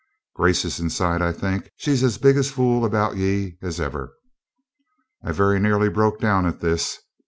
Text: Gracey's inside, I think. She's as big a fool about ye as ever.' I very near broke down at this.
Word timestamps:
Gracey's 0.35 0.79
inside, 0.79 1.21
I 1.21 1.31
think. 1.31 1.69
She's 1.75 2.03
as 2.03 2.17
big 2.17 2.35
a 2.35 2.41
fool 2.41 2.85
about 2.85 3.17
ye 3.17 3.59
as 3.61 3.79
ever.' 3.79 4.11
I 5.23 5.31
very 5.31 5.59
near 5.59 5.91
broke 5.91 6.19
down 6.19 6.47
at 6.47 6.59
this. 6.59 6.97